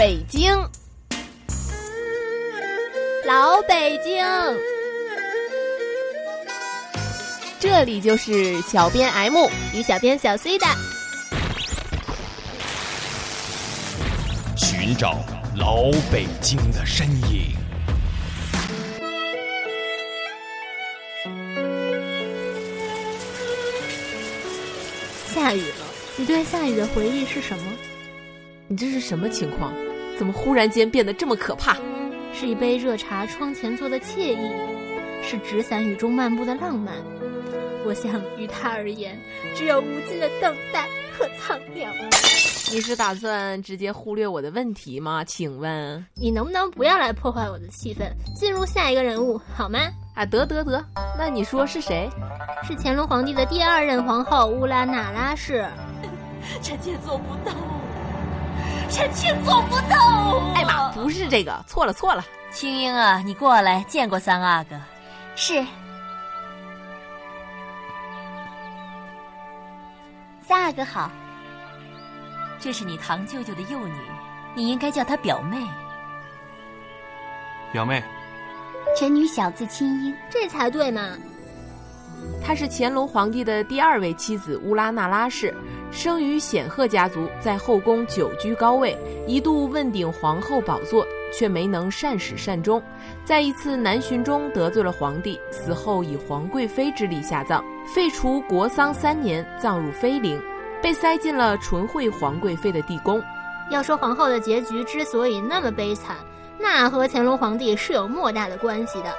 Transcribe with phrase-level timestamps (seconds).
[0.00, 0.56] 北京，
[3.26, 4.24] 老北京，
[7.58, 10.64] 这里就是小编 M 与小编小 C 的
[14.56, 15.18] 寻找
[15.58, 17.54] 老北京的身影。
[25.26, 25.86] 下雨了，
[26.16, 27.72] 你对下雨的回忆是什么？
[28.66, 29.74] 你这是什么情况？
[30.20, 31.78] 怎么忽然间变得这么可怕？
[32.34, 34.52] 是一杯热茶窗前坐的惬意，
[35.22, 36.92] 是纸伞雨中漫步的浪漫。
[37.86, 39.18] 我想，于他而言，
[39.54, 41.90] 只有无尽的等待和苍凉。
[42.70, 45.24] 你是打算直接忽略我的问题吗？
[45.24, 49.78] 请问你能不能不要来破坏我的气氛，进入下一个人物好吗？
[50.14, 50.84] 啊，得得得，
[51.16, 52.06] 那你说是谁？
[52.62, 55.66] 是乾隆皇帝的第二任皇后乌拉那拉氏。
[56.60, 57.54] 臣妾做不到，
[58.90, 60.42] 臣妾做不到。
[60.54, 62.24] 哎妈，不是这个，错了错了。
[62.50, 64.76] 青英啊，你过来见过三阿哥。
[65.36, 65.64] 是。
[70.42, 71.10] 三阿哥好。
[72.58, 73.94] 这是你堂舅舅的幼女，
[74.54, 75.56] 你应该叫她表妹。
[77.72, 78.02] 表妹，
[78.98, 81.16] 臣女小字青英，这才对嘛。
[82.44, 85.54] 她是乾隆皇帝的第二位妻子乌拉那拉氏，
[85.90, 88.96] 生于显赫家族，在后宫久居高位，
[89.26, 92.82] 一度问鼎皇后宝座，却没能善始善终。
[93.24, 100.40] 在一次南巡中得罪了皇帝，死后以皇贵妃之礼下葬，废除国丧三年，葬入妃陵。
[100.82, 103.22] 被塞进了纯惠皇贵妃的地宫。
[103.70, 106.16] 要说皇后的结局之所以那么悲惨，
[106.58, 109.14] 那和乾隆皇帝是有莫大的关系的。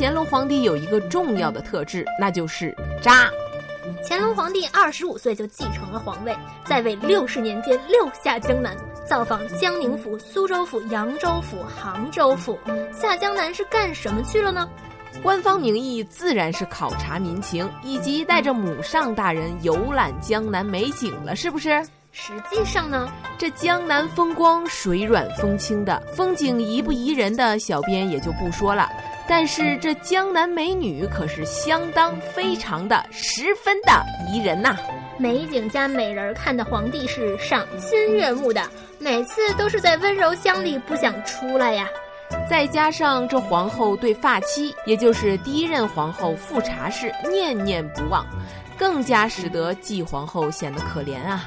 [0.00, 3.28] 乾隆皇帝有一个重要的特质，那就是渣。
[4.06, 6.32] 乾隆皇帝二十五岁就继承了皇位，
[6.64, 12.56] 在位六十年间六下江南，造访江宁府、苏州府、扬州府、杭州府。
[12.92, 14.68] 下江南是干什么去了呢？
[15.20, 21.84] 官方名义自然是考察民情，以及带着母上大人游览江南美景了，是不是？
[22.10, 23.08] 实际上呢，
[23.38, 28.90] 这江南风光水软风轻的风景宜不宜人的小编也就不说了，
[29.28, 34.76] 但是这江南美女可是相当非常的十分的宜人呐，
[35.16, 38.62] 美景加美人看的皇帝是赏心悦目的，
[38.98, 41.86] 每次都是在温柔乡里不想出来呀。
[42.50, 48.26] 再加上这皇后对发妻，也就是第一任皇后富察氏念念不忘，
[48.76, 51.46] 更加使得继皇后显得可怜啊。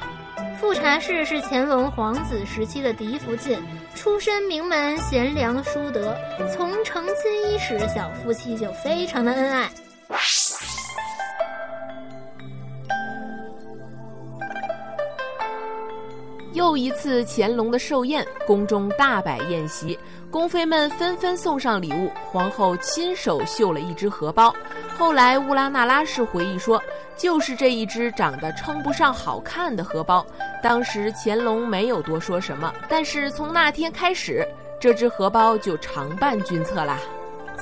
[0.62, 3.60] 富察氏是乾隆皇子时期的嫡福晋，
[3.96, 6.16] 出身名门，贤良淑德。
[6.54, 9.68] 从成亲伊始，小夫妻就非常的恩爱。
[16.52, 19.98] 又一次乾隆的寿宴，宫中大摆宴席。
[20.30, 24.54] 宫妃们纷纷送上礼物，皇后亲手绣了一只荷包。
[24.96, 26.80] 后来乌拉那拉氏回忆说，
[27.16, 30.24] 就是这一只长得称不上好看的荷包。
[30.62, 34.46] 当时乾隆没有多说什么，但是从那天开始，
[34.80, 36.98] 这只荷包就常伴君侧啦。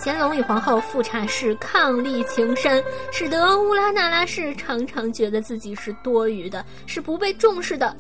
[0.03, 7.94] 乾隆与皇后富察氏伉俪情深，使得乌拉那拉氏常常觉得自己是多余的，是不被重视的。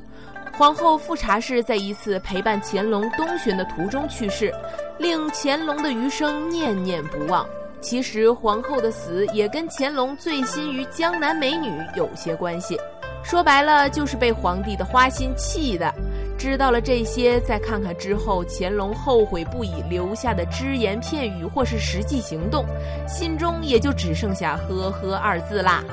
[0.52, 4.52] 皇后富察氏在一次陪伴乾隆东巡的途中去世，
[4.98, 7.46] 令乾隆的余生念念不忘。
[7.80, 12.78] 其实皇后的死也跟乾隆醉心于江南美女有些关系，
[13.22, 15.92] 说白了就是被皇帝的花心气的。
[16.38, 22.64] 知道了这些，再看看之后乾隆后悔不已留下的只言片语或是实际行动，
[23.06, 25.84] 心中也就只剩下“呵呵”二字啦。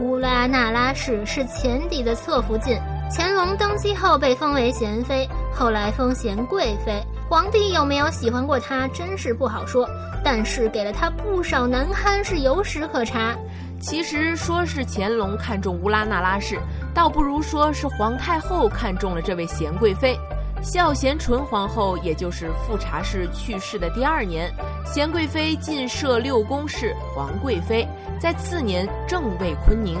[0.00, 2.78] 乌拉那拉氏是前帝的侧福晋。
[3.14, 6.98] 乾隆登基后被封为贤妃，后来封贤贵妃。
[7.28, 9.86] 皇帝有没有喜欢过她，真是不好说。
[10.24, 13.36] 但是给了她不少难堪，是有史可查。
[13.82, 16.56] 其实说是乾隆看中乌拉那拉氏，
[16.94, 20.16] 倒不如说是皇太后看中了这位贤贵妃。
[20.62, 24.48] 孝贤纯皇后，也就是富察氏去世的第二年，
[24.86, 27.86] 贤贵妃进设六宫是皇贵妃，
[28.20, 30.00] 在次年正位坤宁。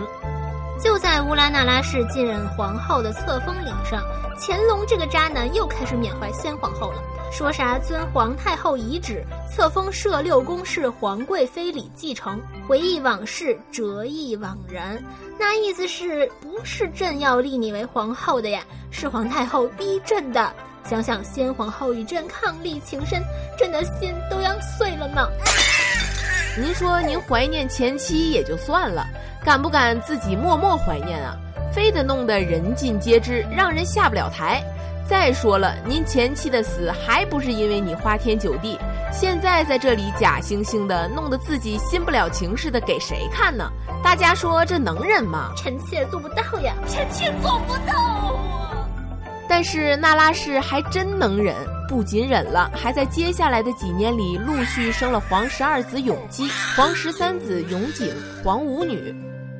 [0.82, 4.02] 就在乌拉那拉氏继任皇后的册封礼上，
[4.36, 7.00] 乾隆这个渣男又开始缅怀先皇后了，
[7.30, 15.00] 说啥遵皇太后遗旨册封摄六宫是皇贵妃礼继承，回忆往事，折意惘然。
[15.38, 18.60] 那意思是不是朕要立你为皇后的呀？
[18.90, 20.52] 是皇太后逼朕的。
[20.84, 23.22] 想想先皇后与朕伉俪情深，
[23.56, 25.28] 朕的心都要碎了呢。
[26.58, 29.06] 您说您怀念前妻也就算了。
[29.44, 31.34] 敢不敢自己默默怀念啊？
[31.72, 34.62] 非得弄得人尽皆知，让人下不了台。
[35.08, 38.78] 再说了，您前妻的死还不是因为你花天酒地？
[39.10, 43.68] 现在在这里假惺惺的，弄得自己心不了情似的，给谁看呢？
[44.02, 45.52] 大家说这能忍吗？
[45.56, 48.21] 臣妾做不到呀，臣妾做不到啊！
[49.54, 51.54] 但是那拉氏还真能忍，
[51.86, 58.10] 不仅忍了，还在接下来的几年里陆续生了皇十二子永基、皇十三子永景、
[58.42, 59.14] 皇五女。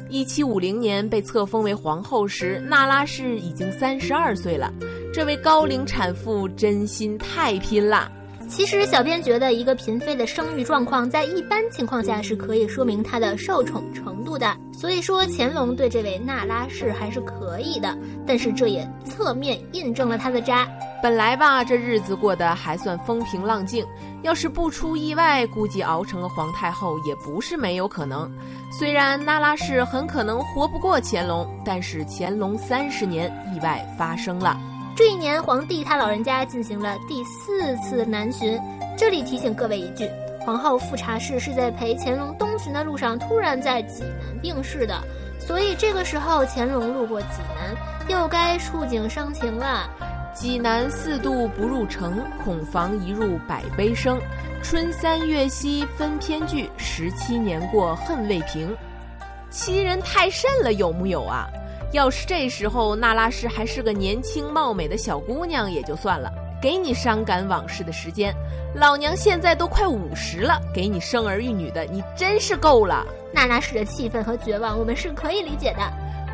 [0.08, 4.72] 一七五零年被册封为皇后时，那拉氏已经三十二岁了。
[5.12, 8.10] 这位高龄产妇真心太拼了。
[8.54, 14.54] 其实，小编觉得一个嫔妃的生育状况，在一般情况下是可以说明她的受宠程度的。
[14.70, 17.96] 所以说，乾隆对这位那拉氏还是可以的。
[18.26, 20.69] 但是，这也侧面印证了他的渣。
[21.02, 23.87] 本来吧，这日子过得还算风平浪静，
[24.22, 28.31] 要是不出意外，估计熬成了皇太后也不是没有可能。
[28.70, 34.60] 虽然那拉氏很可能活不过乾隆，但是乾隆三十年，意外发生了。
[34.94, 38.60] 这一年，皇帝他老人家进行了第四次南巡。
[38.96, 40.06] 这里提醒各位一句：
[40.40, 45.02] 皇后富察氏是在陪乾隆东巡的路上，突然在济南病逝的。
[45.40, 47.74] 所以这个时候，乾隆路过济南，
[48.06, 49.88] 又该触景伤情了。
[50.34, 54.20] 济南四渡不入城，恐防一入百悲生。
[54.62, 58.76] 春三月兮分偏聚，十七年过恨未平。
[59.48, 61.48] 欺人太甚了，有木有啊？
[61.92, 68.34] 要是这时候娜拉氏还是个年轻貌美的小姑娘也就算了，给你伤感往事的时间。
[68.74, 73.06] 老娘现在都快五十了，给你生儿育女的，你真是够了。
[73.30, 75.80] 娜拉氏的气愤和绝望，我们是可以理解的。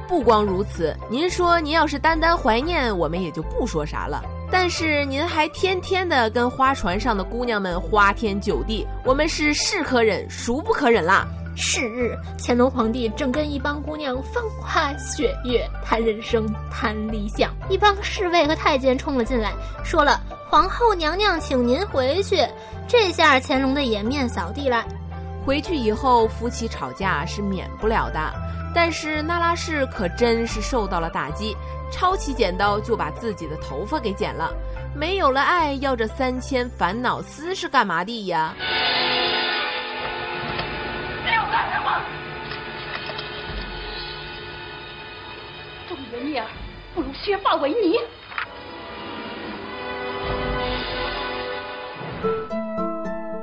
[0.06, 4.22] 不光如此，您说您要是单单怀念，我们也就不说啥了。
[4.50, 11.26] 但是您还天天的跟花船上的姑娘们花天酒地，我们是是可忍，孰不可忍啦？
[11.60, 19.52] 是日，乾隆皇帝正跟一帮姑娘风花雪月谈人生、谈理想，一帮侍卫和太监冲了进来，
[19.82, 22.46] 说了：“皇后娘娘，请您回去。”
[22.86, 24.84] 这下乾隆的颜面扫地了。
[25.44, 28.32] 回去以后，夫妻吵架是免不了的，
[28.72, 31.56] 但是那拉氏可真是受到了打击，
[31.90, 34.52] 抄起剪刀就把自己的头发给剪了。
[34.94, 38.54] 没有了爱，要这三千烦恼丝是干嘛的呀？
[46.28, 46.44] 女儿
[46.94, 47.98] 不如削发为尼。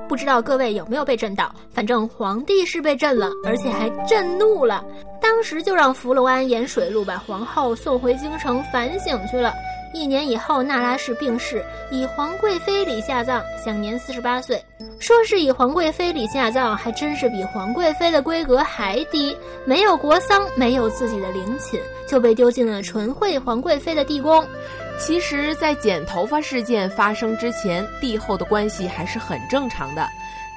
[0.08, 1.52] 不知道各位有没有被震到？
[1.72, 4.86] 反正皇帝是被震了，而且还震怒了。
[5.20, 9.52] 当时就让福楼安沿水路把皇后送回京城反省去了。
[9.96, 14.62] 一年以后，那拉氏病逝，以皇贵妃礼下葬，享年四十八岁。
[15.00, 19.36] 说是以皇贵妃礼下葬，还真是比皇贵妃的规格还低。
[19.64, 24.46] 没有国丧，没有自己的陵寝，就被丢进了纯惠皇贵妃的地宫。
[25.00, 30.06] 其实，在剪头发事件发生之前，帝后的关系还是很正常的。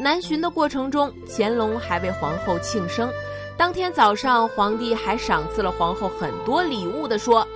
[0.00, 3.08] 南巡的过程中，乾隆还为皇后庆生。
[3.56, 7.46] 当天早上，皇帝还赏赐了皇后很多礼物的说。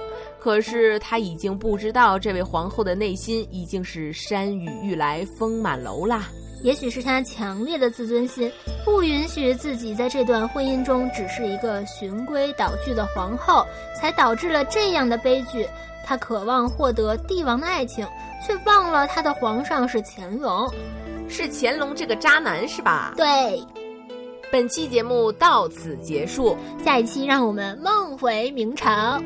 [0.43, 6.29] 可是他已经不知道，这位皇后的内心已经是山雨欲来风满楼啦。
[6.65, 8.50] 也许是他强烈的自尊心，
[8.85, 15.64] 不允许自己在这段婚姻中只是一个循规蹈矩的皇后，才导致了这样的悲剧。
[16.05, 18.05] 他渴望获得帝王的爱情，
[18.45, 20.69] 却忘了他的皇上是乾隆，
[21.28, 23.14] 是乾隆这个渣男，是吧？
[23.16, 23.62] 对。
[24.50, 29.23] 本期节目到此结束，下一期让我们梦回明朝。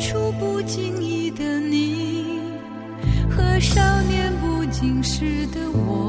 [0.00, 2.40] 初不经意的你
[3.28, 6.07] 和少年不经事的我。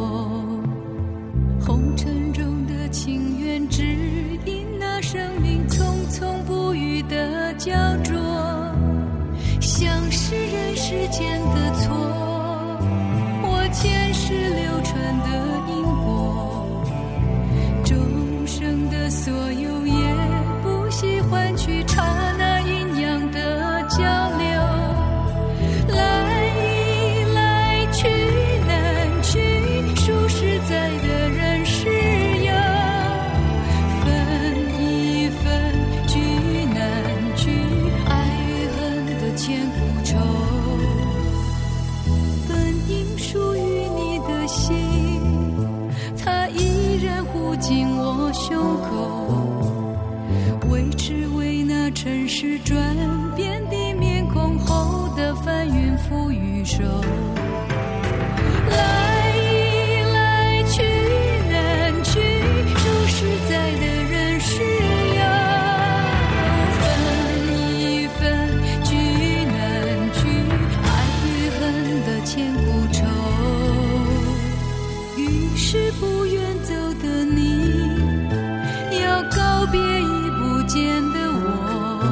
[75.61, 76.73] 是不愿走
[77.03, 80.79] 的你要告别已不见
[81.11, 82.09] 的我。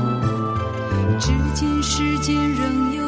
[1.18, 3.07] 至今世间仍有